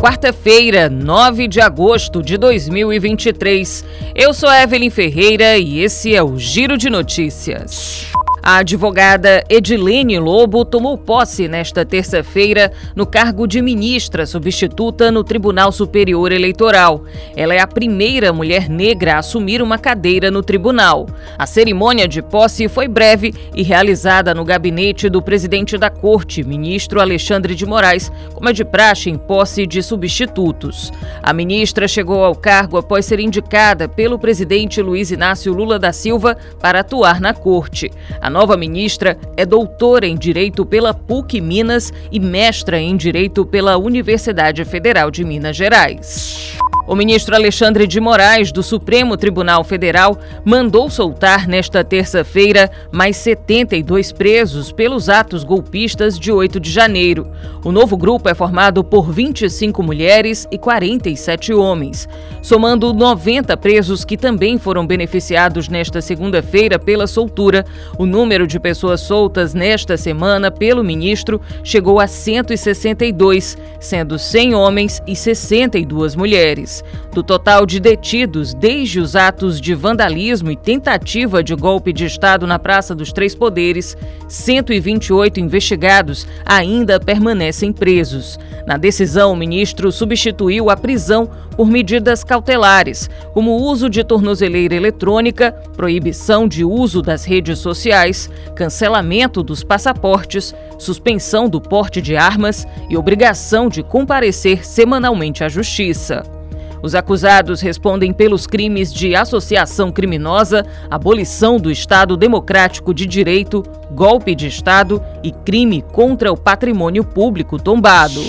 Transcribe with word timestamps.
Quarta-feira, 0.00 0.88
9 0.88 1.48
de 1.48 1.60
agosto 1.60 2.22
de 2.22 2.38
2023. 2.38 3.84
Eu 4.14 4.32
sou 4.32 4.48
Evelyn 4.48 4.90
Ferreira 4.90 5.58
e 5.58 5.80
esse 5.80 6.14
é 6.14 6.22
o 6.22 6.38
Giro 6.38 6.78
de 6.78 6.88
Notícias. 6.88 8.06
A 8.48 8.60
advogada 8.60 9.44
Edilene 9.46 10.18
Lobo 10.18 10.64
tomou 10.64 10.96
posse 10.96 11.46
nesta 11.46 11.84
terça-feira 11.84 12.72
no 12.96 13.04
cargo 13.04 13.46
de 13.46 13.60
ministra 13.60 14.24
substituta 14.24 15.12
no 15.12 15.22
Tribunal 15.22 15.70
Superior 15.70 16.32
Eleitoral. 16.32 17.04
Ela 17.36 17.52
é 17.52 17.60
a 17.60 17.66
primeira 17.66 18.32
mulher 18.32 18.70
negra 18.70 19.16
a 19.16 19.18
assumir 19.18 19.60
uma 19.60 19.76
cadeira 19.76 20.30
no 20.30 20.42
tribunal. 20.42 21.06
A 21.36 21.44
cerimônia 21.44 22.08
de 22.08 22.22
posse 22.22 22.68
foi 22.68 22.88
breve 22.88 23.34
e 23.54 23.62
realizada 23.62 24.32
no 24.32 24.46
gabinete 24.46 25.10
do 25.10 25.20
presidente 25.20 25.76
da 25.76 25.90
Corte, 25.90 26.42
ministro 26.42 27.02
Alexandre 27.02 27.54
de 27.54 27.66
Moraes, 27.66 28.10
como 28.32 28.48
é 28.48 28.54
de 28.54 28.64
praxe 28.64 29.10
em 29.10 29.18
posse 29.18 29.66
de 29.66 29.82
substitutos. 29.82 30.90
A 31.22 31.34
ministra 31.34 31.86
chegou 31.86 32.24
ao 32.24 32.34
cargo 32.34 32.78
após 32.78 33.04
ser 33.04 33.20
indicada 33.20 33.86
pelo 33.86 34.18
presidente 34.18 34.80
Luiz 34.80 35.10
Inácio 35.10 35.52
Lula 35.52 35.78
da 35.78 35.92
Silva 35.92 36.34
para 36.58 36.80
atuar 36.80 37.20
na 37.20 37.34
Corte. 37.34 37.90
A 38.22 38.37
nova 38.38 38.56
ministra 38.56 39.18
é 39.36 39.44
doutora 39.44 40.06
em 40.06 40.16
Direito 40.16 40.64
pela 40.64 40.94
PUC 40.94 41.40
Minas 41.40 41.92
e 42.12 42.20
mestra 42.20 42.78
em 42.78 42.96
Direito 42.96 43.44
pela 43.44 43.76
Universidade 43.76 44.64
Federal 44.64 45.10
de 45.10 45.24
Minas 45.24 45.56
Gerais. 45.56 46.56
O 46.88 46.96
ministro 46.96 47.34
Alexandre 47.36 47.86
de 47.86 48.00
Moraes, 48.00 48.50
do 48.50 48.62
Supremo 48.62 49.14
Tribunal 49.14 49.62
Federal, 49.62 50.18
mandou 50.42 50.88
soltar 50.88 51.46
nesta 51.46 51.84
terça-feira 51.84 52.70
mais 52.90 53.18
72 53.18 54.10
presos 54.10 54.72
pelos 54.72 55.10
atos 55.10 55.44
golpistas 55.44 56.18
de 56.18 56.32
8 56.32 56.58
de 56.58 56.70
janeiro. 56.70 57.30
O 57.62 57.70
novo 57.70 57.94
grupo 57.94 58.30
é 58.30 58.34
formado 58.34 58.82
por 58.82 59.12
25 59.12 59.82
mulheres 59.82 60.48
e 60.50 60.56
47 60.56 61.52
homens, 61.52 62.08
somando 62.40 62.94
90 62.94 63.54
presos 63.58 64.02
que 64.02 64.16
também 64.16 64.56
foram 64.56 64.86
beneficiados 64.86 65.68
nesta 65.68 66.00
segunda-feira 66.00 66.78
pela 66.78 67.06
soltura. 67.06 67.66
O 67.98 68.06
número 68.06 68.46
de 68.46 68.58
pessoas 68.58 69.02
soltas 69.02 69.52
nesta 69.52 69.98
semana 69.98 70.50
pelo 70.50 70.82
ministro 70.82 71.38
chegou 71.62 72.00
a 72.00 72.06
162, 72.06 73.58
sendo 73.78 74.18
100 74.18 74.54
homens 74.54 75.02
e 75.06 75.14
62 75.14 76.16
mulheres. 76.16 76.77
Do 77.12 77.22
total 77.22 77.66
de 77.66 77.80
detidos 77.80 78.54
desde 78.54 79.00
os 79.00 79.16
atos 79.16 79.60
de 79.60 79.74
vandalismo 79.74 80.50
e 80.50 80.56
tentativa 80.56 81.42
de 81.42 81.54
golpe 81.54 81.92
de 81.92 82.04
Estado 82.04 82.46
na 82.46 82.58
Praça 82.58 82.94
dos 82.94 83.12
Três 83.12 83.34
Poderes, 83.34 83.96
128 84.28 85.40
investigados 85.40 86.26
ainda 86.44 87.00
permanecem 87.00 87.72
presos. 87.72 88.38
Na 88.66 88.76
decisão, 88.76 89.32
o 89.32 89.36
ministro 89.36 89.90
substituiu 89.90 90.68
a 90.70 90.76
prisão 90.76 91.30
por 91.56 91.66
medidas 91.68 92.22
cautelares, 92.22 93.10
como 93.32 93.56
uso 93.56 93.88
de 93.88 94.04
tornozeleira 94.04 94.76
eletrônica, 94.76 95.52
proibição 95.76 96.46
de 96.46 96.64
uso 96.64 97.02
das 97.02 97.24
redes 97.24 97.58
sociais, 97.58 98.30
cancelamento 98.54 99.42
dos 99.42 99.64
passaportes, 99.64 100.54
suspensão 100.78 101.48
do 101.48 101.60
porte 101.60 102.00
de 102.00 102.16
armas 102.16 102.66
e 102.88 102.96
obrigação 102.96 103.68
de 103.68 103.82
comparecer 103.82 104.64
semanalmente 104.64 105.42
à 105.42 105.48
Justiça. 105.48 106.37
Os 106.82 106.94
acusados 106.94 107.60
respondem 107.60 108.12
pelos 108.12 108.46
crimes 108.46 108.92
de 108.92 109.14
associação 109.14 109.90
criminosa, 109.90 110.64
abolição 110.90 111.58
do 111.58 111.70
Estado 111.70 112.16
Democrático 112.16 112.94
de 112.94 113.06
Direito, 113.06 113.62
golpe 113.90 114.34
de 114.34 114.46
Estado 114.46 115.02
e 115.22 115.32
crime 115.32 115.82
contra 115.92 116.32
o 116.32 116.36
patrimônio 116.36 117.04
público 117.04 117.58
tombado. 117.58 118.20